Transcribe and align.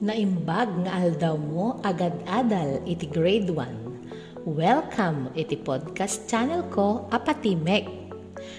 Naimbag 0.00 0.88
nga 0.88 0.96
aldaw 0.96 1.36
mo 1.36 1.76
agad-adal 1.84 2.80
iti 2.88 3.04
grade 3.04 3.52
1. 3.52 4.48
Welcome 4.48 5.28
iti 5.36 5.60
podcast 5.60 6.24
channel 6.24 6.64
ko, 6.72 7.04
Apatimek. 7.12 7.84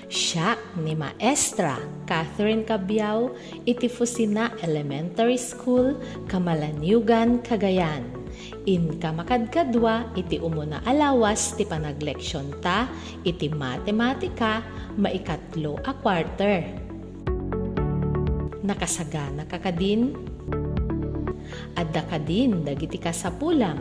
Siya 0.05 0.53
ni 0.77 0.93
Maestra 0.93 1.81
Catherine 2.05 2.61
Cabiao 2.61 3.33
iti 3.65 3.89
Fusina 3.89 4.53
Elementary 4.61 5.41
School, 5.41 5.97
Kamalanyugan, 6.29 7.41
Cagayan. 7.41 8.05
In 8.69 9.01
kamakadkadwa 9.01 10.13
iti 10.13 10.37
umuna 10.37 10.85
alawas 10.85 11.57
ti 11.57 11.65
panagleksyon 11.65 12.53
ta 12.61 12.85
iti 13.25 13.49
matematika 13.49 14.61
maikatlo 14.93 15.81
a 15.89 15.93
quarter. 16.05 16.61
Nakasagana 18.61 19.49
kakadin 19.49 20.30
adda 21.75 22.03
kadin 22.07 22.63
dagiti 22.63 22.99
kasapulam 22.99 23.79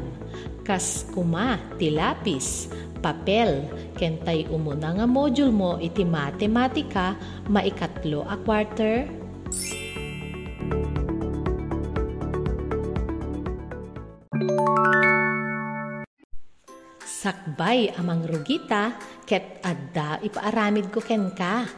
kas 0.67 1.09
kuma 1.11 1.59
ti 1.81 1.91
lapis 1.91 2.71
papel 3.01 3.65
kentay 3.97 4.45
umuna 4.53 4.93
nga 4.93 5.07
module 5.09 5.51
mo 5.51 5.81
iti 5.81 6.05
matematika 6.05 7.17
maikatlo 7.49 8.23
a 8.29 8.37
quarter. 8.45 9.09
Sakbay 17.21 17.93
amang 18.01 18.25
rugita 18.25 18.97
ket 19.29 19.61
adda 19.61 20.21
ipaaramid 20.25 20.89
ko 20.89 21.05
ken 21.05 21.33
ka. 21.37 21.69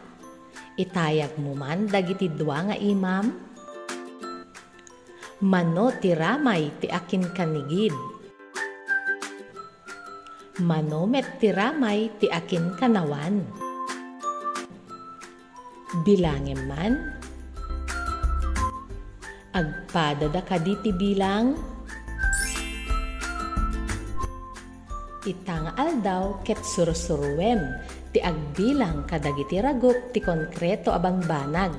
Itayag 0.79 1.35
mo 1.43 1.59
man 1.59 1.91
dagiti 1.91 2.31
dua 2.31 2.71
nga 2.71 2.77
imam 2.79 3.52
Mano 5.43 5.91
ti 5.99 6.15
ramay 6.15 6.71
ti 6.79 6.87
akin 6.87 7.35
kanigid. 7.35 7.91
Mano 10.63 11.03
met 11.11 11.43
ti 11.43 11.51
ramay 11.51 12.15
ti 12.23 12.31
akin 12.31 12.79
kanawan. 12.79 13.43
Bilangin 16.07 16.63
man. 16.71 16.95
Agpadada 19.51 20.47
ka 20.47 20.63
di 20.63 20.79
ti 20.79 20.95
bilang. 20.95 21.59
Itang 25.27 25.75
aldaw 25.75 26.39
ket 26.47 26.63
surusuruwem 26.63 27.59
ti 28.15 28.23
agbilang 28.23 29.11
kadagiti 29.11 29.59
ragup 29.59 30.15
ti 30.15 30.23
konkreto 30.23 30.95
abang 30.95 31.19
banag 31.27 31.75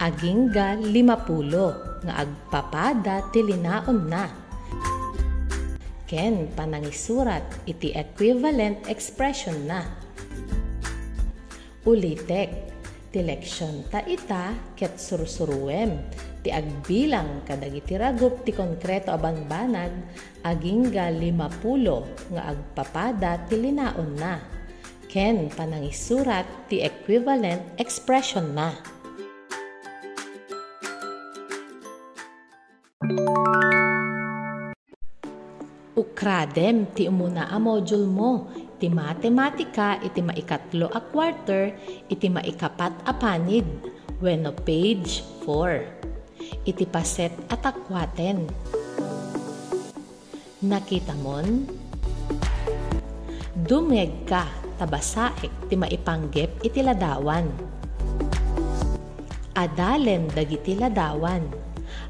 agingga 0.00 0.80
limapulo 0.80 1.93
nga 2.04 2.22
agpapada 2.22 3.32
ti 3.32 3.40
linaon 3.40 4.00
na. 4.06 4.28
Ken 6.04 6.52
panangisurat 6.52 7.42
iti 7.64 7.90
equivalent 7.96 8.84
expression 8.86 9.64
na. 9.64 9.82
Ulitek, 11.84 12.50
ti 13.14 13.22
ta 13.88 14.00
ita 14.02 14.44
ket 14.74 14.98
sursuruem 14.98 16.02
ti 16.42 16.50
agbilang 16.52 17.46
kadagiti 17.46 17.94
ragup 17.94 18.42
ti 18.42 18.50
konkreto 18.50 19.14
aban 19.14 19.46
banag 19.46 19.94
agingga 20.42 21.08
limapulo 21.14 22.04
nga 22.34 22.52
agpapada 22.52 23.46
ti 23.48 23.56
linaon 23.56 24.10
na. 24.18 24.42
Ken 25.06 25.46
panangisurat 25.54 26.44
ti 26.66 26.82
equivalent 26.82 27.62
expression 27.78 28.50
na. 28.50 28.93
Ukradem 35.94 36.88
ti 36.96 37.04
umuna 37.04 37.52
a 37.52 37.60
module 37.60 38.08
mo, 38.08 38.48
ti 38.80 38.88
matematika 38.88 40.00
iti 40.00 40.24
maikatlo 40.24 40.88
a 40.88 41.04
quarter, 41.12 41.68
iti 42.08 42.32
maikapat 42.32 43.04
a 43.04 43.12
panid, 43.12 43.68
wenno 44.24 44.56
page 44.56 45.20
4. 45.44 46.64
Iti 46.64 46.84
paset 46.88 47.30
at 47.52 47.60
akwaten. 47.60 48.48
Nakita 50.64 51.12
mon? 51.20 51.68
Dumeg 53.52 54.24
ka, 54.24 54.48
tabasaek 54.80 55.68
ti 55.68 55.76
maipanggep 55.76 56.64
iti 56.64 56.80
ladawan. 56.80 57.52
Adalen 59.52 60.32
dagiti 60.32 60.72
ladawan 60.72 61.63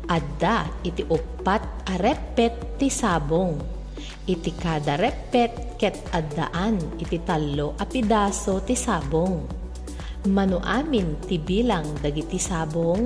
adda 0.08 0.68
iti 0.84 1.04
upat 1.04 1.88
a 1.88 1.94
repet 2.00 2.76
ti 2.76 2.92
sabong. 2.92 3.56
Iti 4.24 4.56
kada 4.56 4.96
repet 4.96 5.76
ket 5.76 6.00
addaan 6.12 6.80
iti 6.96 7.20
tallo 7.20 7.76
a 7.76 7.84
pidaso 7.84 8.64
ti 8.64 8.72
sabong. 8.72 9.64
Manuamin 10.24 11.20
ti 11.28 11.36
bilang 11.36 11.84
dagiti 12.00 12.40
sabong. 12.40 13.02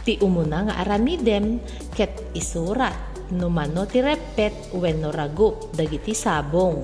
Ti 0.00 0.14
umuna 0.22 0.70
nga 0.70 0.74
aramidem 0.86 1.58
ket 1.92 2.30
isurat 2.32 2.94
no 3.34 3.50
mano 3.50 3.86
ti 3.86 3.98
repet 3.98 4.74
wenno 4.74 5.10
ragup 5.10 5.74
dagiti 5.74 6.14
sabong. 6.14 6.82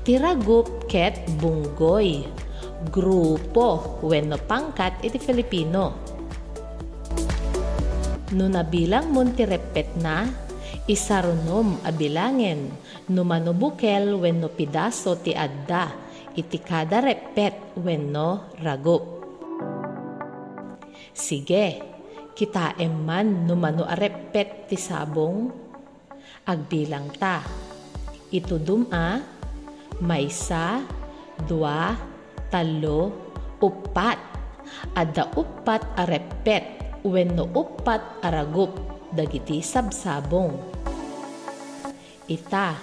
Ti 0.00 0.12
ragup 0.16 0.86
ket 0.86 1.26
bunggoy 1.38 2.39
grupo 2.88 4.00
wenno 4.00 4.40
pangkat 4.40 5.04
iti 5.04 5.20
Filipino. 5.20 6.08
No 8.32 8.46
nabilang 8.48 9.12
mo 9.12 9.20
ti 9.28 9.44
repet 9.44 10.00
na, 10.00 10.24
isarunom 10.88 11.82
abilangen, 11.84 12.72
no 13.12 13.26
manubukel 13.26 14.16
wenno 14.16 14.48
pidaso 14.48 15.18
ti 15.20 15.36
adda, 15.36 15.92
iti 16.32 16.56
kada 16.62 17.04
repet 17.04 17.76
wenno 17.76 18.54
ragup. 18.62 19.02
Sige, 21.10 21.66
kita 22.32 22.80
emman 22.80 23.44
no 23.44 23.58
mano 23.58 23.84
arepet 23.84 24.70
ti 24.70 24.78
sabong, 24.78 25.52
agbilang 26.48 27.12
ta. 27.18 27.44
Ito 28.30 28.62
duma, 28.62 29.18
maysa, 30.00 30.86
dua, 31.44 32.09
talo, 32.50 33.14
upat. 33.62 34.18
Adda 34.94 35.34
upat 35.34 35.98
arepet 35.98 36.62
wenno 37.06 37.48
upat 37.50 38.22
aragup 38.22 38.74
dagiti 39.10 39.62
sabsabong. 39.64 40.52
Ita, 42.30 42.78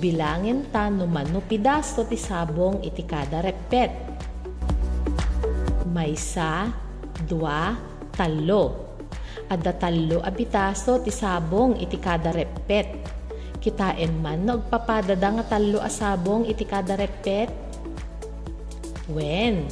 bilangin 0.00 0.72
ta 0.72 0.88
no 0.88 1.04
mano 1.04 1.44
pidaso 1.44 2.08
ti 2.08 2.16
sabong 2.16 2.80
iti 2.80 3.04
kada 3.04 3.44
repet. 3.44 3.90
Maysa, 5.88 6.72
dua, 7.28 7.76
talo. 8.16 8.88
Adda 9.48 9.72
talo 9.76 10.20
abitaso 10.24 11.00
ti 11.04 11.12
sabong 11.12 11.76
iti 11.80 11.96
kada 12.00 12.32
repet. 12.32 12.88
Kitaen 13.58 14.22
man 14.22 14.48
no 14.48 14.64
agpapadada 14.64 15.28
nga 15.40 15.44
talo 15.56 15.82
asabong 15.82 16.48
iti 16.48 16.64
kada 16.64 16.96
repet 16.96 17.67
Wen, 19.08 19.64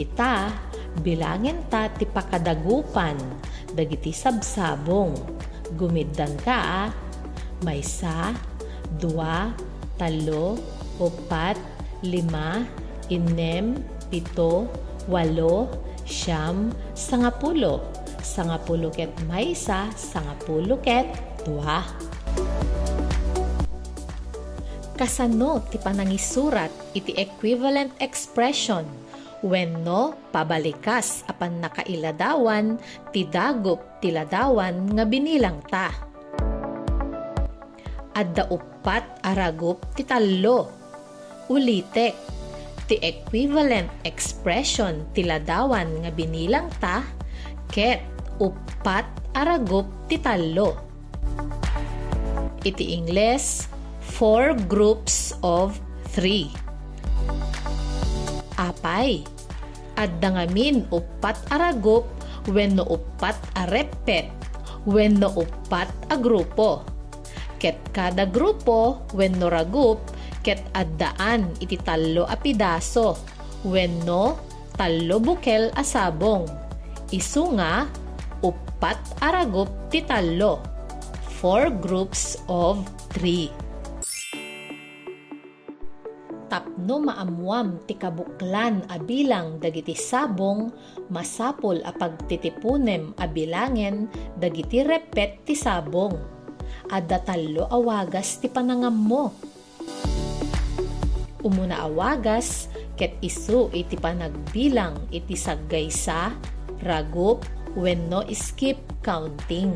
ita, 0.00 0.48
bilangin 1.04 1.60
ta 1.68 1.92
ti 1.92 2.08
pakadagupan, 2.08 3.20
dagiti 3.76 4.08
sabsabong. 4.08 5.12
Gumiddan 5.76 6.32
ka 6.40 6.56
ah. 6.56 6.88
Maysa, 7.60 8.32
dua, 8.96 9.52
talo, 10.00 10.56
upat, 10.96 11.56
lima, 12.04 12.64
inem, 13.12 13.80
pito, 14.08 14.68
walo, 15.12 15.68
siyam, 16.08 16.72
sangapulo. 16.96 17.84
Sangapulo 18.24 18.88
ket 18.88 19.12
maysa, 19.28 19.92
sangapulo 19.92 20.80
ket 20.80 21.04
dua 21.44 21.84
kasano 24.94 25.58
ti 25.66 25.76
panangisurat 25.82 26.70
iti 26.94 27.18
equivalent 27.18 27.90
expression 27.98 28.86
wenno 29.44 30.16
pabalikas 30.32 31.20
apan 31.28 31.60
nakailadawan 31.60 32.80
ti 33.12 33.28
dagop 33.28 34.00
ti 34.00 34.08
ladawan 34.08 34.96
nga 34.96 35.04
binilang 35.04 35.60
ta. 35.68 35.92
Adda 38.14 38.48
upat 38.48 39.20
aragop 39.20 39.84
ti 39.92 40.06
tallo. 40.08 40.70
Ulitek, 41.52 42.14
ti 42.88 42.96
equivalent 43.04 43.92
expression 44.08 45.04
ti 45.12 45.28
ladawan 45.28 45.92
nga 46.00 46.10
binilang 46.14 46.72
ta 46.80 47.04
ket 47.68 48.00
upat 48.40 49.04
aragop 49.36 49.84
ti 50.08 50.16
tallo. 50.16 50.72
Iti 52.64 52.96
Ingles, 52.96 53.73
four 54.14 54.54
groups 54.70 55.34
of 55.42 55.74
three. 56.14 56.46
Apay, 58.54 59.26
at 59.98 60.22
dangamin 60.22 60.86
upat 60.94 61.34
aragop 61.50 62.06
wenno 62.46 62.86
upat 62.86 63.34
a 63.58 63.66
repet, 63.66 64.30
wenno 64.86 65.34
upat 65.34 65.90
a 66.14 66.14
grupo. 66.14 66.86
Ket 67.58 67.74
kada 67.90 68.30
grupo 68.30 69.02
wenno 69.18 69.50
ragup 69.50 69.98
ket 70.46 70.62
addaan 70.78 71.50
iti 71.58 71.74
tallo 71.80 72.28
a 72.28 72.38
pidaso 72.38 73.18
wenno 73.66 74.38
tallo 74.78 75.18
bukel 75.18 75.74
a 75.74 75.82
sabong. 75.82 76.46
Isu 77.10 77.58
nga 77.58 77.90
upat 78.46 79.18
a 79.18 79.42
ragup 79.42 79.90
ti 79.90 80.06
tallo. 80.06 80.62
Four 81.42 81.74
groups 81.82 82.38
of 82.46 82.86
three 83.10 83.63
tapno 86.84 87.00
maamuam 87.00 87.80
ti 87.88 87.96
kabuklan 87.96 88.84
a 88.92 89.00
bilang 89.00 89.56
dagiti 89.56 89.96
sabong 89.96 90.68
masapol 91.08 91.80
a 91.80 91.88
pagtitipunem 91.96 93.16
a 93.16 93.24
bilangen 93.24 94.04
dagiti 94.36 94.84
repet 94.84 95.48
ti 95.48 95.56
sabong. 95.56 96.12
Adda 96.92 97.24
tallo 97.24 97.64
awagas 97.72 98.36
ti 98.36 98.52
panangam 98.52 98.92
mo. 99.00 99.32
Umuna 101.40 101.88
awagas 101.88 102.68
ket 103.00 103.16
isu 103.24 103.72
iti 103.72 103.96
panagbilang 103.96 105.08
iti 105.08 105.40
saggaysa, 105.40 106.36
ragup, 106.84 107.48
wenno 107.80 108.28
skip 108.36 108.76
counting. 109.00 109.72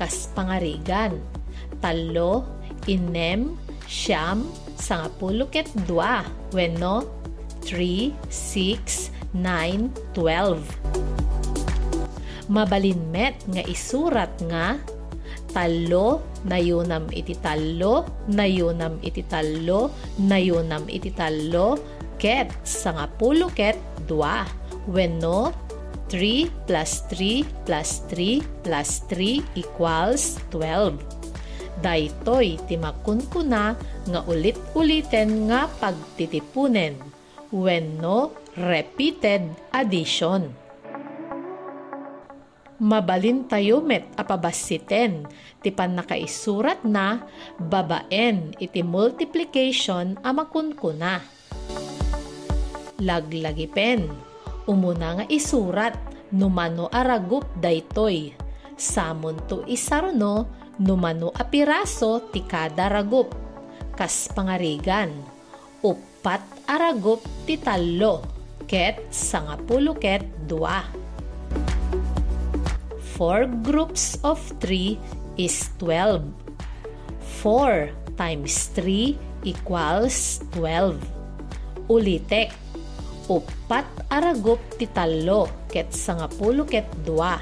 Kas 0.00 0.32
pangarigan, 0.32 1.20
talo, 1.84 2.48
inem, 2.88 3.52
siyam, 3.84 4.48
sangapulo 4.76 5.48
ket 5.50 5.66
dua, 5.88 6.22
wenno 6.52 7.02
3, 7.64 8.12
6, 8.30 9.34
9, 9.34 9.90
12. 10.14 10.62
Mabalinmet 12.46 13.34
nga 13.50 13.62
isurat 13.66 14.30
nga 14.46 14.78
talo, 15.50 16.22
nayunam 16.46 17.10
iti 17.10 17.34
talo, 17.40 18.06
nayunam 18.30 19.00
iti 19.02 19.24
talo, 19.26 19.90
nayunam 20.20 20.86
iti 20.86 21.10
talo, 21.10 21.80
ket 22.20 22.52
sangapulo 22.62 23.50
ket 23.50 23.80
dua, 24.06 24.46
wenno 24.86 25.50
3 26.08 26.46
plus 26.70 27.02
3 27.10 27.42
plus 27.66 27.90
3 28.14 28.38
plus 28.62 28.90
3 29.10 29.42
equals 29.58 30.38
12 30.54 31.15
daytoy 31.82 32.56
timakunkuna 32.64 33.76
nga 34.08 34.20
ulit-uliten 34.28 35.50
nga 35.50 35.68
pagtitipunen 35.80 36.96
wenno 37.52 38.32
repeated 38.56 39.46
addition. 39.72 40.48
Mabalin 42.76 43.48
tayo 43.48 43.80
met 43.80 44.04
apabasiten 44.20 45.24
ti 45.64 45.72
pan 45.72 45.96
nakaisurat 45.96 46.84
na 46.84 47.24
babaen 47.56 48.52
iti 48.60 48.84
multiplication 48.84 50.20
amakunkuna. 50.20 51.24
Laglagipen, 53.00 54.12
umuna 54.68 55.20
nga 55.20 55.26
isurat 55.32 55.96
numano 56.32 56.92
aragup 56.92 57.48
daytoy. 57.60 58.36
Samon 58.76 59.40
to 59.48 59.64
isaruno 59.64 60.44
numano 60.78 61.32
a 61.32 61.44
piraso 61.44 62.20
ti 62.32 62.44
kada 62.44 62.88
ragup. 62.92 63.32
Kas 63.96 64.28
pangarigan, 64.28 65.08
upat 65.80 66.44
aragup 66.68 67.24
ti 67.48 67.56
tallo, 67.56 68.20
ket 68.68 69.00
sangapulo 69.08 69.96
ket 69.96 70.24
dua. 70.44 70.84
Four 73.16 73.48
groups 73.64 74.20
of 74.20 74.36
three 74.60 75.00
is 75.40 75.72
12. 75.80 76.28
4 77.40 77.92
times 78.20 78.68
3 78.76 79.16
equals 79.44 80.44
12. 80.52 81.00
Ulitek, 81.88 82.52
upat 83.30 83.86
aragup 84.10 84.60
ti 84.76 84.90
tallo, 84.90 85.48
ket 85.72 85.94
sangapulo 85.94 86.68
ket 86.68 86.84
dua. 87.06 87.40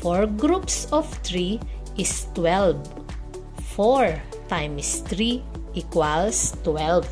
Four 0.00 0.26
groups 0.40 0.88
of 0.90 1.04
3 1.22 1.60
is 2.00 2.24
12. 2.32 2.80
4 3.76 4.16
times 4.48 5.04
3 5.12 5.44
equals 5.76 6.56
12. 6.64 7.04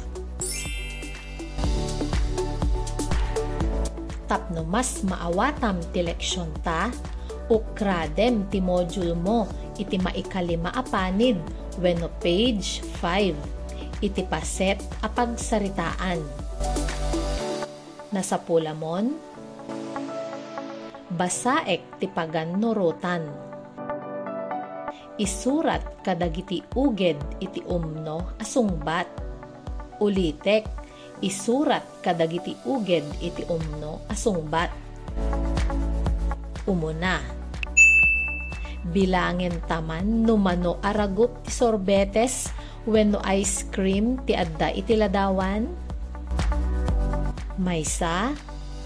Tapno 4.24 4.64
mas 4.64 5.04
maawatam 5.04 5.76
ti 5.92 6.00
leksyon 6.00 6.48
ta, 6.64 6.88
ukradem 7.52 8.48
ti 8.48 8.64
module 8.64 9.12
mo 9.12 9.44
iti 9.76 10.00
maikalima 10.00 10.72
apanid 10.72 11.36
wenno 11.76 12.08
page 12.24 12.80
5 13.04 13.36
iti 14.00 14.24
paset 14.24 14.80
a 15.04 15.08
pagsaritaan. 15.12 16.20
Nasa 18.08 18.40
pulamon, 18.40 19.12
basaek 21.12 22.00
ti 22.00 22.08
pagannurutan 22.08 23.47
isurat 25.18 25.82
kadagiti 26.06 26.62
uged 26.78 27.18
iti 27.42 27.60
umno 27.66 28.38
asungbat. 28.38 29.10
Ulitek, 29.98 30.62
isurat 31.26 31.82
kadagiti 32.06 32.54
uged 32.62 33.02
iti 33.18 33.42
umno 33.50 34.06
asungbat. 34.06 34.70
Umuna, 36.70 37.18
bilangin 38.94 39.58
taman 39.66 40.22
numano 40.22 40.78
aragup 40.86 41.42
ti 41.42 41.50
sorbetes 41.50 42.54
wenno 42.86 43.18
ice 43.26 43.66
cream 43.74 44.22
ti 44.22 44.38
adda 44.38 44.70
iti 44.70 44.94
ladawan? 44.94 45.66
Maysa, 47.58 48.38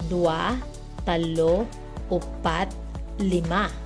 dua, 0.09 0.57
talo, 1.05 1.69
upat, 2.09 2.73
lima 3.21 3.82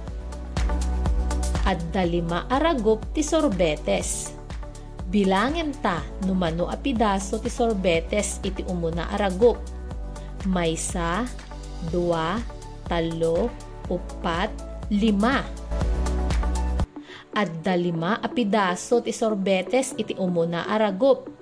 adda 1.67 2.07
lima 2.07 2.47
aragop 2.47 3.11
ti 3.11 3.19
sorbetes. 3.19 4.31
Bilangin 5.11 5.75
ta 5.83 5.99
numano 6.23 6.71
a 6.71 6.79
pidaso 6.79 7.43
ti 7.43 7.51
sorbetes 7.51 8.39
iti 8.39 8.63
umuna 8.71 9.11
aragop. 9.11 9.59
Maysa, 10.47 11.27
dua, 11.91 12.39
talo, 12.87 13.51
upat, 13.91 14.51
lima. 14.95 15.43
Adda 17.35 17.75
lima 17.75 18.23
a 18.23 18.31
ti 18.31 19.11
sorbetes 19.11 19.91
iti 19.99 20.15
umuna 20.15 20.71
aragop. 20.71 21.35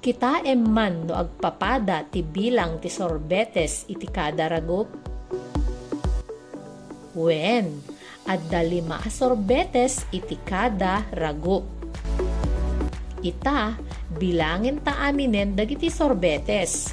Kita 0.00 0.40
emman 0.40 1.04
no 1.04 1.12
agpapada 1.20 2.08
ti 2.08 2.24
bilang 2.24 2.80
ti 2.80 2.88
sorbetes 2.88 3.84
iti 3.92 4.08
kada 4.08 4.48
ragop. 4.48 4.88
When, 7.12 7.97
adda 8.28 8.60
lima 8.60 9.00
sorbetes 9.08 10.04
iti 10.12 10.36
kada 10.44 11.08
rago. 11.16 11.64
Ita, 13.24 13.74
bilangin 14.20 14.78
ta 14.84 15.08
aminen 15.08 15.56
dagiti 15.56 15.88
sorbetes. 15.88 16.92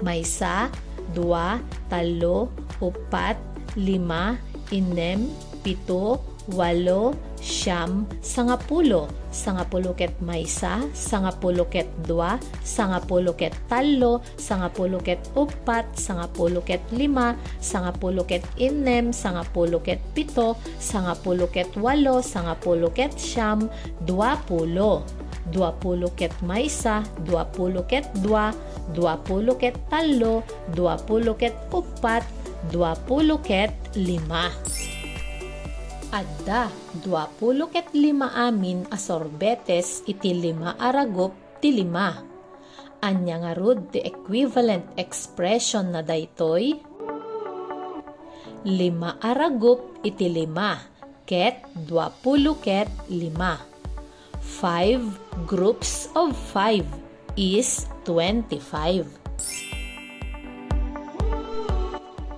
Maysa, 0.00 0.72
dua, 1.12 1.60
talo, 1.92 2.48
upat, 2.80 3.36
lima, 3.76 4.40
inem, 4.72 5.28
pito, 5.60 6.24
walo, 6.56 7.12
siyam, 7.40 8.06
sangapulo, 8.22 9.08
sangapulo 9.32 9.96
ket 9.96 10.12
maysa, 10.20 10.80
sangapulo 10.94 11.64
ket 11.66 11.88
dua, 12.06 12.38
sangapulo 12.64 13.32
ket 13.36 13.56
talo, 13.68 14.20
sangapulo 14.36 15.00
ket 15.00 15.18
upat, 15.34 15.84
sangapulo 15.96 16.60
ket 16.64 16.80
lima, 16.92 17.34
sangapulo 17.60 18.24
ket 18.28 18.44
inem, 18.60 19.12
sangapulo 19.12 19.80
ket 19.82 19.98
pito, 20.14 20.56
sangapulo 20.78 21.48
ket 21.48 21.68
walo, 21.76 22.22
sangapulo 22.22 22.92
ket 22.92 23.16
siyam, 23.16 23.68
duapulo. 24.06 25.02
Duapulo 25.50 26.14
ket 26.14 26.30
maysa, 26.46 27.02
duapulo 27.26 27.82
ket 27.88 28.06
dua, 28.22 28.54
duapulo 28.94 29.58
ket 29.58 29.74
talo, 29.90 30.46
duapulo 30.76 31.34
ket 31.34 31.56
upat, 31.74 32.22
duapulo 32.70 33.40
ket 33.42 33.72
lima 33.96 34.46
adda 36.10 36.70
25 37.06 37.70
amin 38.34 38.86
a 38.90 38.98
sorbetes 38.98 40.02
iti 40.10 40.34
lima 40.34 40.74
aragop 40.76 41.62
ti 41.62 41.70
lima. 41.70 42.18
Anya 43.00 43.36
nga 43.40 43.52
rud 43.56 43.94
ti 43.94 44.04
equivalent 44.04 44.84
expression 45.00 45.94
na 45.94 46.04
daytoy? 46.04 46.76
Lima 48.68 49.16
aragop 49.24 50.04
iti 50.04 50.28
lima, 50.28 50.76
ket 51.24 51.64
20 51.88 52.60
ket 52.60 52.90
lima. 53.08 53.56
Five 54.42 55.00
groups 55.48 56.12
of 56.12 56.36
five 56.36 56.84
is 57.38 57.88
25. 58.04 59.20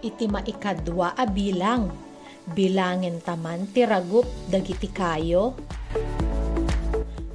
iti 0.03 0.27
maikadwa 0.27 1.15
a 1.15 1.25
bilang. 1.25 2.12
Bilangin 2.51 3.23
taman 3.23 3.71
ti 3.71 3.87
ragup 3.87 4.27
dagiti 4.51 4.91
kayo. 4.91 5.55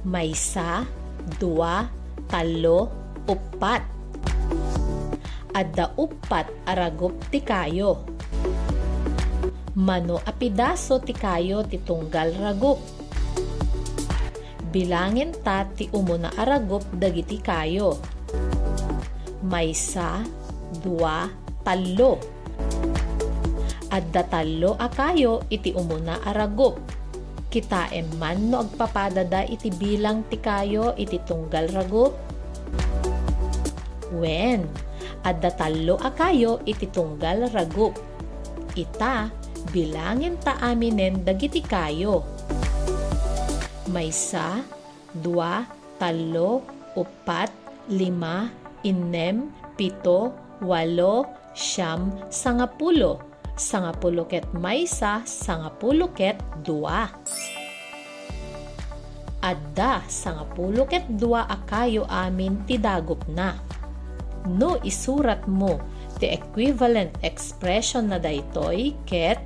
Maysa, 0.04 0.84
dua, 1.40 1.88
talo, 2.28 2.92
upat. 3.24 3.80
Adda 5.56 5.96
upat 5.96 6.52
aragup 6.68 7.16
ti 7.32 7.40
kayo. 7.40 8.04
Mano 9.80 10.20
apidaso 10.28 11.00
ti 11.00 11.16
kayo 11.16 11.64
ti 11.64 11.80
tunggal 11.80 12.36
ragup. 12.36 12.76
Bilangin 14.68 15.32
ta 15.40 15.64
ti 15.64 15.88
umuna 15.88 16.36
aragup 16.36 16.84
dagiti 16.92 17.40
kayo. 17.40 17.96
Maysa, 19.40 20.20
dua, 20.84 21.32
talo. 21.64 22.37
Adda 23.88 24.20
talo 24.28 24.76
akayo 24.76 25.48
iti 25.48 25.72
umuna 25.72 26.20
aragup. 26.28 26.76
Kitaem 27.48 28.04
man 28.20 28.52
no 28.52 28.60
agpapadada 28.60 29.48
iti 29.48 29.72
bilang 29.72 30.28
ti 30.28 30.36
kayo 30.36 30.92
iti 31.00 31.16
tunggal 31.24 31.72
ragup. 31.72 32.12
When, 34.12 34.68
adda 35.24 35.56
talo 35.56 35.96
akayo 36.04 36.60
iti 36.68 36.84
tunggal 36.92 37.48
ragup. 37.48 37.96
Ita, 38.76 39.32
bilangin 39.72 40.36
ta 40.36 40.60
aminen 40.60 41.24
dagiti 41.24 41.64
kayo. 41.64 42.28
Maysa, 43.88 44.60
dua, 45.16 45.64
talo, 45.96 46.60
upat, 46.92 47.48
lima, 47.88 48.52
inem, 48.84 49.48
pito, 49.80 50.36
walo, 50.60 51.24
siyam, 51.56 52.12
sangapulo. 52.28 53.27
Sangapulo 53.58 54.30
ket 54.30 54.46
maysa, 54.54 55.26
sangapulo 55.26 56.14
ket 56.14 56.38
dua. 56.62 57.10
Adda, 59.42 60.06
sangapulo 60.06 60.86
ket 60.86 61.02
dua 61.18 61.42
akayo 61.50 62.06
amin 62.06 62.62
ti 62.70 62.78
dagup 62.78 63.18
na. 63.26 63.58
No 64.46 64.78
isurat 64.86 65.42
mo 65.50 65.82
ti 66.22 66.30
equivalent 66.30 67.10
expression 67.26 68.14
na 68.14 68.22
daytoy 68.22 68.94
ket 69.02 69.42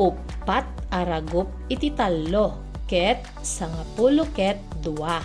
upat 0.00 0.64
aragup 0.88 1.52
iti 1.68 1.92
tallo 1.92 2.56
ket 2.88 3.20
sangapulo 3.44 4.24
ket 4.32 4.56
dua. 4.80 5.20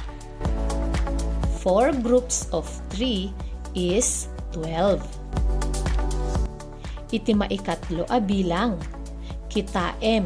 Four 1.64 1.96
groups 2.04 2.52
of 2.52 2.68
three 2.92 3.32
is 3.72 4.28
12. 4.52 5.23
Iti 7.14 7.38
maikatlo 7.38 8.10
a 8.10 8.18
bilang. 8.18 8.82
Kitaem, 9.46 10.26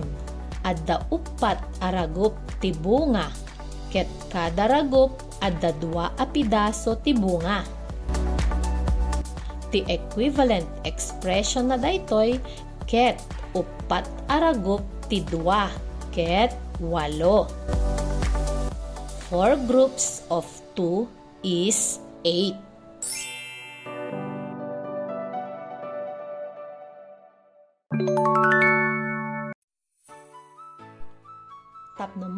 adda 0.63 1.03
upat 1.11 1.59
aragup 1.83 2.39
ti 2.63 2.71
bunga, 2.71 3.27
ket 3.91 4.07
kada 4.31 4.71
ragup 4.71 5.19
adda 5.43 5.75
dua 5.83 6.15
a 6.15 6.23
pidaso 6.23 6.95
ti 7.03 7.11
bunga. 7.11 7.67
Ti 9.67 9.83
equivalent 9.91 10.67
expression 10.87 11.67
na 11.67 11.75
daytoy 11.75 12.39
ket 12.87 13.19
upat 13.51 14.07
aragup 14.31 14.79
ti 15.11 15.19
dua, 15.27 15.67
ket 16.15 16.55
walo. 16.79 17.51
Four 19.27 19.59
groups 19.67 20.23
of 20.31 20.47
two 20.71 21.11
is 21.43 21.99
eight. 22.23 22.55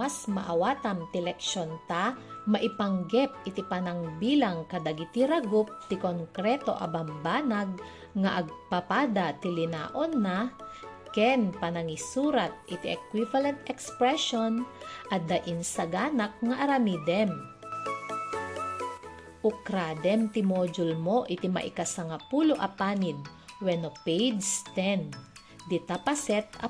Mas 0.09 0.25
maawatam 0.25 1.05
ti 1.13 1.21
leksyon 1.21 1.69
ta, 1.85 2.17
maipanggep 2.49 3.29
iti 3.45 3.61
panang 3.61 4.17
bilang 4.17 4.65
kadagiti 4.65 5.21
ragup 5.21 5.69
ti 5.85 6.01
konkreto 6.01 6.73
a 6.73 6.89
bambanag 6.89 7.77
nga 8.17 8.41
agpapada 8.41 9.37
ti 9.37 9.53
linaon 9.53 10.17
na, 10.17 10.49
ken 11.13 11.53
panangisurat 11.61 12.49
iti 12.65 12.89
equivalent 12.89 13.61
expression 13.69 14.65
adda 15.13 15.45
insaganak 15.45 16.33
nga 16.41 16.57
aramidem. 16.65 17.29
Ukradem 19.45 20.33
ti 20.33 20.41
module 20.41 20.97
mo 20.97 21.21
iti 21.29 21.45
maikasangapulo 21.45 22.57
apanid 22.57 23.21
wenno 23.61 23.93
page 24.01 24.65
10. 24.73 25.69
Dita 25.69 26.01
paset 26.01 26.49
a 26.65 26.67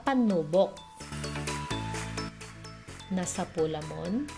panubok 3.10 3.18
nasa 3.18 3.46
pulamon, 3.58 4.30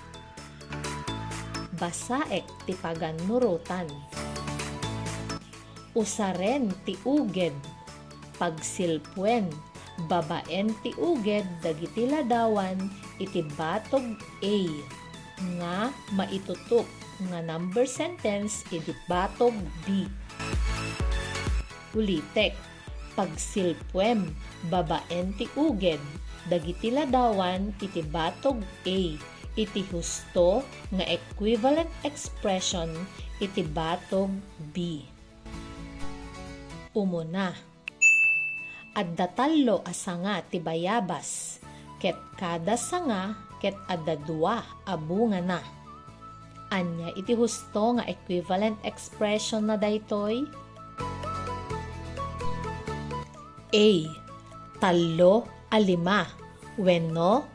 basaek 1.80 2.48
ti 2.66 2.74
paganurutan. 2.80 3.88
Usaren 5.92 6.72
ti 6.88 6.96
uged, 7.04 7.52
pagsilpuen, 8.40 9.52
babaen 10.08 10.72
ti 10.84 10.96
uged 10.96 11.44
dagiti 11.60 12.08
ladawan 12.08 12.80
iti 13.20 13.44
batog 13.60 14.16
A 14.40 14.58
nga 15.60 15.92
maitutok 16.16 16.88
nga 17.28 17.44
number 17.44 17.84
sentence 17.84 18.64
iti 18.72 18.96
batog 19.12 19.54
B. 19.84 20.08
Ulitek, 21.92 22.56
pagsilpuen, 23.20 24.32
babaen 24.72 25.36
ti 25.36 25.44
uged 25.60 26.00
dagiti 26.50 26.90
ladawan 26.90 27.76
iti 27.82 28.02
batog 28.02 28.62
A 28.88 29.02
iti 29.60 29.84
husto 29.92 30.64
nga 30.96 31.06
equivalent 31.12 31.92
expression 32.08 32.88
iti 33.44 33.68
batog 33.68 34.32
B. 34.72 35.04
Umuna, 36.96 37.52
adda 38.96 39.28
tallo 39.32 39.84
a 39.84 39.92
sanga 39.96 40.40
ti 40.44 40.60
bayabas, 40.60 41.60
ket 42.00 42.16
kada 42.40 42.76
sanga 42.80 43.36
ket 43.60 43.76
adda 43.88 44.16
dua 44.20 44.64
a 44.88 44.96
na. 45.40 45.60
Anya 46.72 47.12
iti 47.20 47.36
husto 47.36 48.00
nga 48.00 48.08
equivalent 48.08 48.80
expression 48.88 49.68
na 49.68 49.76
daytoy? 49.76 50.48
A. 53.72 53.88
Tallo 54.80 55.61
a 55.72 55.80
lima. 55.80 56.28
Wenno, 56.78 57.48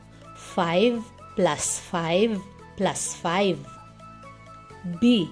5 0.57 1.05
plus 1.37 1.81
5 1.93 2.41
plus 2.77 3.01
5. 3.23 3.57
B. 5.01 5.29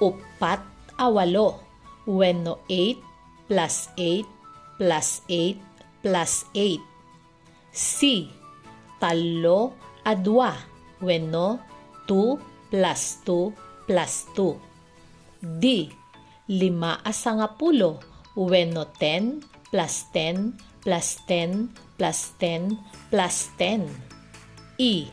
Upat 0.00 0.60
a 0.98 1.06
walo. 1.08 1.62
Wenno, 2.06 2.58
8 2.68 2.98
plus 3.46 3.88
8 3.96 4.26
plus 4.78 5.22
8 5.28 5.56
plus 6.02 6.32
8. 6.54 6.80
C. 7.70 8.28
Talo 8.98 9.72
a 10.04 10.14
dua. 10.14 10.54
Wenno, 11.00 11.58
2 12.06 12.38
plus 12.70 13.02
2 13.24 13.52
plus 13.86 14.26
2. 14.34 14.58
D. 15.42 15.90
Lima 16.48 16.98
a 17.04 17.12
sangapulo. 17.12 18.00
Wenno, 18.34 18.86
10 18.98 19.42
plus 19.70 20.06
10 20.12 20.58
plus 20.82 21.22
10 21.26 21.70
plus 22.02 22.34
10 22.42 22.74
plus 23.14 23.54
10. 23.62 23.86
E. 24.82 25.06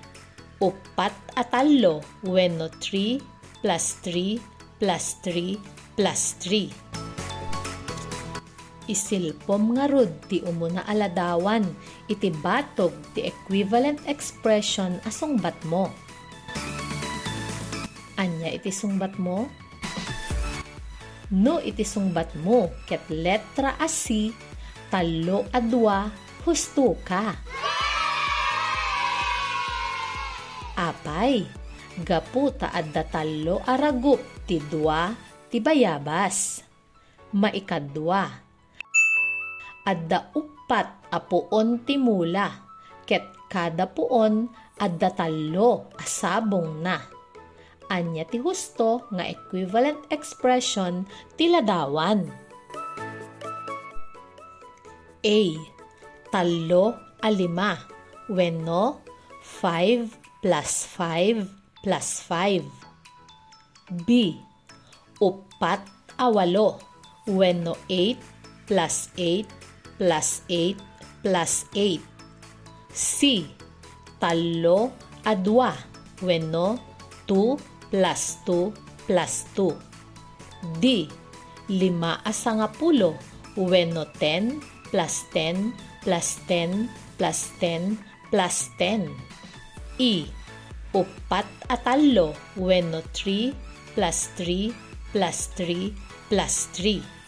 Upat 0.57 1.13
atalo 1.37 2.01
wenno 2.25 2.65
3 2.81 3.21
plus 3.61 3.85
3 4.01 4.41
plus 4.81 5.05
3 5.21 5.53
plus 5.93 6.21
3. 6.41 8.89
Isilpom 8.89 9.77
nga 9.77 9.85
rod 9.85 10.09
ti 10.25 10.41
umuna 10.41 10.81
aladawan 10.89 11.61
iti 12.09 12.33
batog 12.41 12.89
ti 13.13 13.29
equivalent 13.29 14.01
expression 14.09 14.97
asungbat 15.05 15.61
mo. 15.69 15.93
Anya 18.17 18.49
iti 18.49 18.73
sungbat 18.73 19.13
mo? 19.21 19.45
No 21.37 21.61
iti 21.61 21.85
sungbat 21.85 22.33
mo 22.41 22.73
ket 22.89 23.05
letra 23.13 23.77
a 23.77 23.85
C 23.85 24.33
talo 24.89 25.45
adwa 25.53 26.28
husto 26.49 26.97
ka. 27.05 27.37
Apay, 30.73 31.45
gapu 32.01 32.49
ta 32.49 32.73
adda 32.73 33.05
talo 33.05 33.61
aragup 33.69 34.17
ti 34.49 34.57
dua 34.57 35.13
ti 35.53 35.61
bayabas. 35.61 36.65
Maikadwa, 37.37 38.25
adda 39.85 40.33
upat 40.33 41.13
apuon 41.13 41.85
ti 41.85 42.01
mula, 42.01 42.65
ket 43.05 43.29
kada 43.45 43.85
puon 43.85 44.49
adda 44.81 45.13
talo 45.13 45.93
asabong 46.01 46.81
na. 46.81 46.97
Anya 47.93 48.25
ti 48.25 48.41
husto 48.41 49.05
nga 49.13 49.29
equivalent 49.29 50.01
expression 50.09 51.05
ti 51.37 51.53
ladawan. 51.53 52.25
A. 55.21 55.41
Talo 56.31 56.93
a 57.21 57.29
lima. 57.31 57.77
Wenno, 58.29 59.01
5 59.61 60.09
plus 60.41 60.85
5 60.97 61.47
plus 61.81 62.07
5. 62.29 62.63
B. 64.05 64.37
Upat 65.19 65.81
a 66.17 66.29
walo. 66.29 66.77
Wenno, 67.25 67.73
8 67.89 68.17
plus 68.67 69.09
8 69.17 69.45
plus 69.97 70.41
8 70.47 70.77
plus 71.23 71.65
8. 71.73 71.99
C. 72.93 73.45
Talo 74.19 74.91
a 75.25 75.35
dua. 75.35 75.73
Wenno, 76.21 76.77
2 77.25 77.57
plus 77.89 78.37
2 78.45 78.73
plus 79.07 79.45
2. 79.55 79.73
D. 80.79 81.09
Lima 81.69 82.21
a 82.23 82.31
sangapulo. 82.31 83.17
Wenno, 83.57 84.05
10 84.19 84.61
plus 84.91 85.25
10 85.33 85.88
plus 86.03 86.39
10 86.47 86.89
plus 87.19 87.51
10 87.59 87.99
plus 88.31 88.71
10. 88.77 89.09
E. 89.99 90.25
Upat 90.95 91.45
atalo 91.69 92.33
wenno 92.57 93.03
3 93.13 93.53
plus 93.93 94.19
3 94.39 94.73
plus 95.11 95.37
3 95.57 95.93
plus 96.29 96.55
3. 96.73 97.19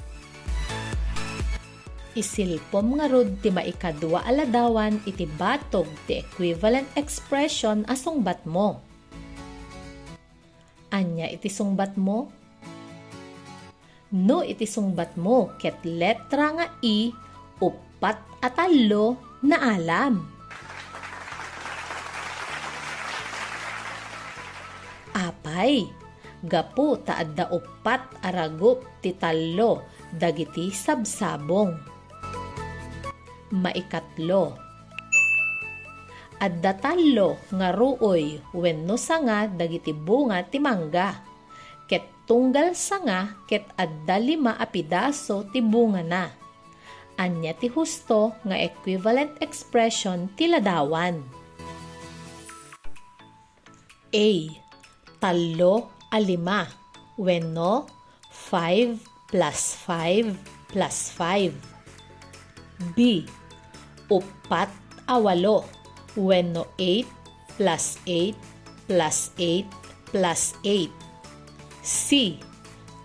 Isilpom 2.12 3.00
nga 3.00 3.08
rod 3.08 3.40
ti 3.40 3.48
maikadwa 3.54 4.24
aladawan 4.28 5.00
iti 5.08 5.24
batog 5.40 5.88
ti 6.08 6.20
equivalent 6.20 6.88
expression 7.00 7.88
asong 7.88 8.20
bat 8.20 8.44
mo. 8.44 8.84
Anya 10.92 11.32
iti 11.32 11.48
sungbat 11.48 11.96
mo? 11.96 12.28
No 14.12 14.44
iti 14.44 14.68
sungbat 14.68 15.16
mo 15.16 15.56
ket 15.56 15.80
letra 15.88 16.52
nga 16.52 16.68
i 16.84 17.16
upat 17.64 18.31
atalo 18.42 19.38
na 19.46 19.78
alam. 19.78 20.26
Apay, 25.14 25.86
gapu 26.42 26.98
taadda 27.06 27.54
upat 27.54 28.26
aragup 28.26 28.82
ti 28.98 29.14
talo 29.14 29.86
dagiti 30.10 30.74
sabsabong. 30.74 31.78
Maikatlo, 33.54 34.58
adda 36.42 36.74
talo 36.82 37.38
nga 37.54 37.70
ruoy 37.70 38.42
wenno 38.58 38.98
sanga 38.98 39.46
dagiti 39.46 39.94
bunga 39.94 40.42
ti 40.50 40.58
mangga. 40.58 41.22
Ket 41.86 42.26
tunggal 42.26 42.74
sanga 42.74 43.44
ket 43.46 43.70
adda 43.78 44.18
lima 44.18 44.58
a 44.58 44.66
pidaso 44.66 45.46
ti 45.54 45.62
bunga 45.62 46.02
na. 46.02 46.41
Anya 47.20 47.52
ti 47.58 47.68
husto 47.68 48.36
nga 48.48 48.56
equivalent 48.56 49.36
expression 49.44 50.32
ti 50.38 50.48
ladawan. 50.48 51.20
A. 54.12 54.30
Talo 55.20 55.76
a 56.12 56.20
lima. 56.20 56.68
Wenno, 57.16 57.88
5 58.32 59.00
plus 59.32 59.60
5 59.88 60.36
plus 60.72 60.96
5. 61.16 61.52
B. 62.96 63.24
Upat 64.12 64.70
a 65.08 65.16
walo. 65.20 65.64
Wenno, 66.16 66.68
8 66.76 67.08
plus 67.56 67.96
8 68.04 68.36
plus 68.88 69.18
8 69.40 69.64
plus 70.12 70.42
8. 70.64 70.92
C. 71.84 72.36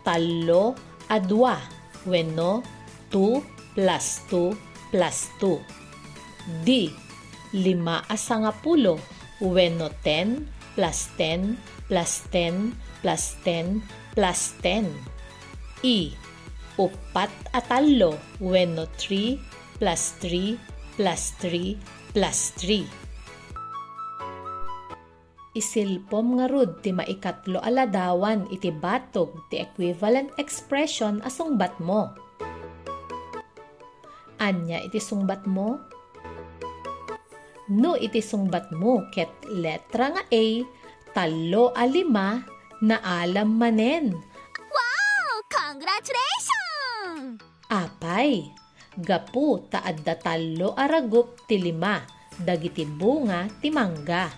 Talo 0.02 0.74
a 1.06 1.18
dua. 1.22 1.60
Wenno, 2.06 2.62
2 3.10 3.55
plus 3.76 4.24
2 4.32 4.56
plus 4.90 5.28
2. 5.38 5.60
D. 6.64 6.90
Lima 7.52 8.02
asangapulo. 8.08 8.96
Wenno 9.44 9.92
10 10.00 10.48
plus 10.74 11.12
10 11.20 11.60
plus 11.86 12.12
10 12.32 12.72
plus 13.04 13.24
10 13.44 13.84
plus 14.16 14.40
10. 14.64 14.88
E. 15.84 16.10
Upat 16.80 17.30
atalo. 17.52 18.16
Wenno 18.40 18.88
3 18.96 19.36
plus 19.78 20.02
3 20.24 20.56
plus 20.96 21.22
3 21.44 21.76
plus 22.16 22.40
3. 22.56 23.06
Isilpom 25.56 26.36
nga 26.36 26.52
rud 26.52 26.84
ti 26.84 26.92
maikatlo 26.92 27.64
aladawan 27.64 28.44
iti 28.52 28.68
batog 28.68 29.32
ti 29.48 29.56
equivalent 29.56 30.28
expression 30.36 31.24
asong 31.24 31.56
bat 31.56 31.72
mo. 31.80 32.25
Anya 34.36 34.84
iti 34.84 35.00
sungbat 35.00 35.48
mo? 35.48 35.80
No 37.72 37.96
iti 37.96 38.20
sungbat 38.20 38.68
mo 38.68 39.08
ket 39.08 39.32
letra 39.48 40.12
nga 40.12 40.22
A 40.28 40.44
talo 41.16 41.72
a 41.72 41.88
lima 41.88 42.44
na 42.84 43.00
alam 43.00 43.56
manen. 43.56 44.12
Wow! 44.68 45.40
Congratulations! 45.48 47.40
Apay, 47.72 48.52
gapu 49.00 49.64
taadda 49.72 50.20
talo 50.20 50.76
aragup 50.76 51.48
ti 51.48 51.56
lima 51.56 52.04
dagiti 52.36 52.84
bunga 52.84 53.48
ti 53.64 53.72
mangga. 53.72 54.28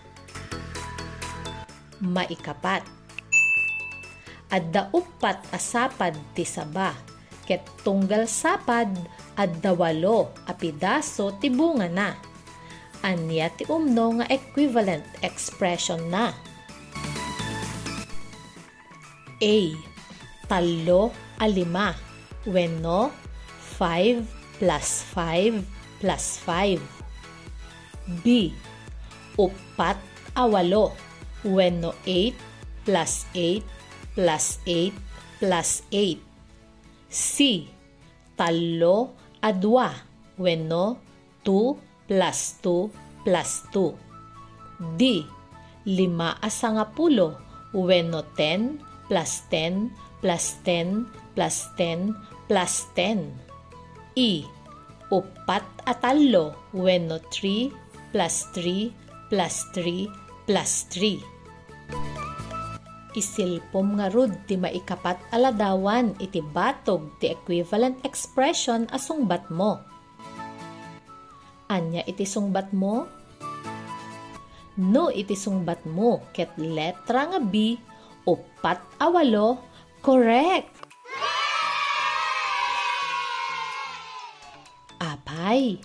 Maikapat. 2.06 2.86
Adda 4.54 4.94
upat 4.94 5.50
asapad 5.50 6.14
ti 6.38 6.46
saba 6.46 6.94
ket 7.48 7.64
tunggal 7.80 8.28
sapad 8.28 8.86
adda 9.38 9.70
walo 9.70 10.34
a 10.50 10.52
pidaso 10.52 11.30
na. 11.94 12.18
Anya 13.06 13.46
ti 13.54 13.62
umno 13.70 14.18
nga 14.18 14.26
equivalent 14.26 15.06
expression 15.22 16.10
na. 16.10 16.34
A. 19.38 19.56
Talo 20.50 21.14
a 21.38 21.46
lima. 21.46 21.94
Wenno, 22.42 23.14
5 23.78 24.26
plus 24.58 25.06
5 25.14 25.62
plus 26.02 26.24
5. 26.42 26.82
B. 28.26 28.50
Upat 29.38 29.98
a 30.34 30.42
walo. 30.50 30.90
Wenno, 31.46 31.94
8 32.02 32.34
plus 32.82 33.30
8 33.30 33.62
plus 34.18 34.58
8 34.66 34.90
plus 35.38 35.70
8. 35.94 36.18
C. 37.06 37.70
Talo 38.34 39.14
a 39.40 39.52
dua. 39.52 39.90
Wenno, 40.38 40.98
2 41.44 41.76
plus 42.06 42.38
2 42.62 42.90
plus 43.24 43.50
2. 43.72 43.94
D. 44.96 45.26
Lima 45.84 46.38
a 46.40 46.48
sangapulo. 46.48 47.38
Wenno, 47.72 48.22
10 48.36 48.78
plus 49.08 49.42
10 49.50 49.90
plus 50.20 50.56
10 50.64 51.06
plus 51.34 51.56
10 51.76 52.14
plus 52.46 52.86
10. 52.94 53.32
E. 54.14 54.44
Upat 55.10 55.64
atalo 55.88 56.68
wenno 56.76 57.16
3 57.32 57.72
plus 58.12 58.36
3 58.52 58.92
plus 59.30 59.56
3 59.72 60.08
plus 60.44 60.72
3. 60.92 61.37
Isilpom 63.18 63.98
nga 63.98 64.06
rud 64.14 64.46
ti 64.46 64.54
maikapat 64.54 65.18
aladawan 65.34 66.14
iti 66.22 66.38
batog 66.38 67.18
ti 67.18 67.34
equivalent 67.34 67.98
expression 68.06 68.86
asong 68.94 69.26
bat 69.26 69.42
mo. 69.50 69.82
Anya 71.66 72.06
iti 72.06 72.22
sungbat 72.22 72.70
mo? 72.70 73.10
No 74.78 75.10
iti 75.10 75.34
sungbat 75.34 75.82
mo 75.82 76.22
ket 76.30 76.54
letra 76.62 77.26
nga 77.26 77.42
B 77.42 77.74
upat 78.22 78.78
awalo 79.02 79.66
correct. 79.98 80.70
Apay, 85.02 85.82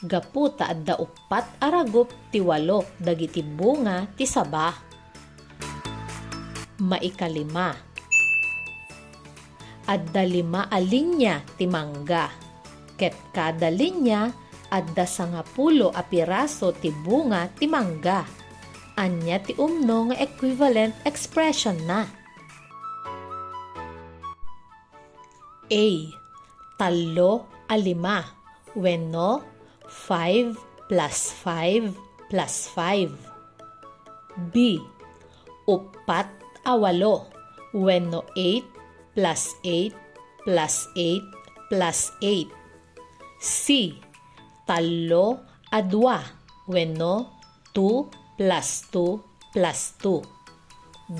gapu 0.00 0.48
adda 0.56 0.96
upat 0.96 1.44
aragup 1.60 2.08
ti 2.32 2.40
walo 2.40 2.88
dagiti 2.96 3.44
bunga 3.44 4.08
ti 4.16 4.24
saba. 4.24 4.83
Maikalima. 6.82 7.70
Adda 9.86 10.22
lima 10.26 10.66
a 10.66 10.82
linya 10.82 11.38
ti 11.54 11.70
mangga. 11.70 12.34
Ket 12.98 13.14
kada 13.30 13.70
linya 13.70 14.32
adda 14.74 15.06
sangapulo 15.06 15.94
a 15.94 16.02
piraso 16.02 16.74
ti 16.74 16.90
bunga 16.90 17.46
ti 17.54 17.70
mangga. 17.70 18.26
Anya 18.98 19.38
ti 19.38 19.54
umno 19.54 20.10
nga 20.10 20.16
equivalent 20.18 20.94
expression 21.06 21.78
na. 21.86 22.10
A. 25.70 25.86
Talo 26.74 27.46
a 27.70 27.76
lima. 27.78 28.18
Wenno, 28.74 29.46
5 29.86 30.90
plus 30.90 31.18
5 31.38 31.94
plus 32.26 32.54
5. 32.74 33.14
B. 34.50 34.82
Upat 35.70 36.43
a 36.64 36.76
walo. 36.76 37.26
Wenno, 37.74 38.22
8 38.36 38.62
plus 39.14 39.42
8 39.64 39.92
plus 40.44 40.88
8 40.94 41.22
plus 41.70 42.12
8. 42.20 42.48
C. 43.40 43.94
Talo 44.66 45.38
adwa 45.70 46.22
wenno 46.68 47.26
2 47.74 48.38
plus 48.38 48.68
2 48.92 49.18
plus 49.52 49.80
2. 50.02 50.22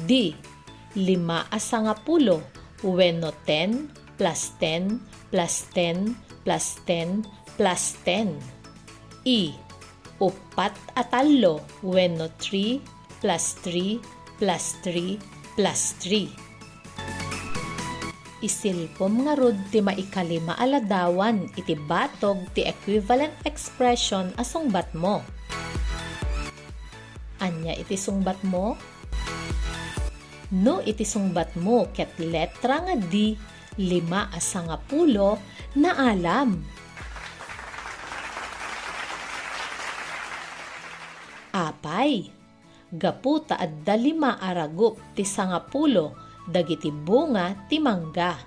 D. 0.09 0.35
Lima 0.95 1.47
asangapulo 1.51 2.41
wenno 2.83 3.33
10 3.47 4.17
plus 4.17 4.53
10 4.61 5.01
plus 5.31 5.55
10 5.75 6.15
plus 6.45 6.67
10 6.87 7.25
plus 7.57 7.83
10. 8.05 8.39
E. 9.25 9.53
Upat 10.21 10.73
atalo 10.95 11.61
wenno 11.83 12.29
3 12.39 12.81
plus 13.21 13.45
3 13.65 13.99
plus 14.39 14.65
3 14.83 15.34
plus 15.55 15.95
3 16.03 16.45
isilpom 18.45 19.25
nga 19.25 19.33
rod 19.33 19.57
ti 19.73 19.81
maikalima 19.81 20.53
aladawan 20.61 21.49
iti 21.57 21.73
batog 21.73 22.45
ti 22.53 22.69
equivalent 22.69 23.33
expression 23.49 24.29
asungbat 24.37 24.93
mo. 24.93 25.25
Anya 27.41 27.73
iti 27.73 27.97
sungbat 27.97 28.37
mo? 28.45 28.77
No 30.53 30.85
iti 30.85 31.09
sungbat 31.09 31.57
mo 31.57 31.89
ket 31.97 32.13
letra 32.21 32.85
nga 32.85 32.95
di 33.01 33.33
lima 33.81 34.29
asa 34.29 34.61
nga 34.69 34.77
pulo 34.77 35.41
na 35.81 35.97
alam. 36.13 36.61
Apay, 41.55 42.29
gaputa 42.95 43.59
at 43.59 43.83
dalima 43.83 44.39
aragup 44.39 44.99
ti 45.19 45.27
sangapulo 45.27 46.15
dagiti 46.47 46.95
bunga 46.95 47.67
ti 47.67 47.83
mangga. 47.83 48.39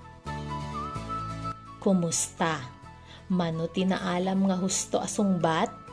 Kumusta? 1.83 2.63
Mano 3.27 3.67
tinaalam 3.67 4.47
nga 4.47 4.55
husto 4.55 5.03
asungbat? 5.03 5.86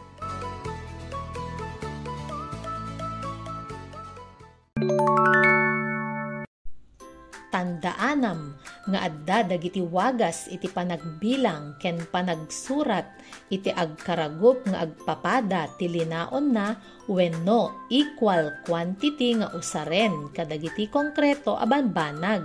Tandaanam 7.54 8.58
nga 8.90 9.06
adda 9.06 9.54
dagiti 9.54 9.78
wagas 9.78 10.50
iti 10.50 10.66
panagbilang 10.66 11.78
ken 11.78 12.02
panagsurat 12.10 13.06
iti 13.46 13.70
agkaragop 13.70 14.66
nga 14.66 14.82
agpapada 14.82 15.70
ti 15.78 15.86
linaon 15.86 16.50
na 16.50 16.74
wenno 17.06 17.86
equal 17.94 18.58
quantity 18.66 19.38
nga 19.38 19.54
usaren 19.54 20.34
kadagiti 20.34 20.90
konkreto 20.90 21.54
aban 21.54 21.94
banag. 21.94 22.42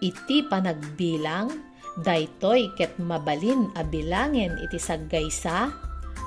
Iti 0.00 0.40
panagbilang 0.48 1.52
daytoy 2.00 2.72
ket 2.72 2.96
mabalin 2.96 3.68
a 3.76 3.84
bilangin 3.84 4.56
iti 4.64 4.80
saggaysa 4.80 5.68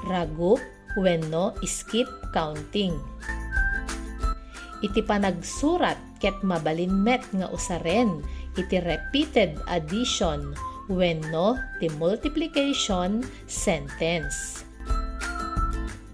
ragup 0.06 0.62
wenno 0.94 1.58
skip 1.66 2.06
counting. 2.30 2.94
Iti 4.78 5.02
panagsurat 5.02 5.98
ket 6.22 6.38
mabalin 6.46 6.94
met 6.94 7.26
nga 7.34 7.50
usaren 7.50 8.22
iti 8.54 8.78
repeated 8.78 9.58
addition 9.66 10.54
wenno 10.86 11.58
ti 11.82 11.90
multiplication 11.98 13.26
sentence. 13.50 14.62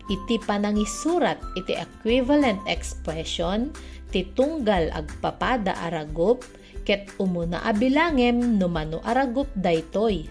Iti 0.08 0.36
panangisurat 0.44 1.40
iti 1.60 1.76
equivalent 1.76 2.60
expression 2.68 3.72
ti 4.12 4.28
tunggal 4.32 4.92
agpapada 4.96 5.76
aragup 5.84 6.44
ket 6.88 7.08
umuna 7.20 7.64
a 7.64 7.72
bilangem 7.72 8.60
no 8.60 8.68
mano 8.72 9.00
aragup 9.04 9.48
daytoy. 9.56 10.24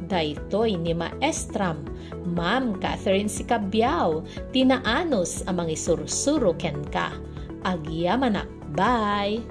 Daytoy 0.08 0.80
ni 0.80 0.96
Maestram 0.96 1.84
Ma'am 2.38 2.78
Catherine 2.78 3.26
Sikabyao, 3.26 4.22
tinaanos 4.54 5.42
amang 5.50 5.74
isursuro 5.74 6.54
ken 6.62 6.78
ka. 6.94 7.10
Agya 7.66 8.14
manak. 8.14 8.46
Bye! 8.78 9.42